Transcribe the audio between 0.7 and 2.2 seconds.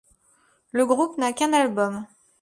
Le groupe n’a qu’un album.